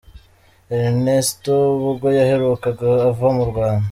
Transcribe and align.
Ernesto 0.77 1.55
ubwo 1.89 2.07
yahagurukaga 2.17 2.87
ava 3.09 3.27
mu 3.37 3.43
Rwanda. 3.49 3.79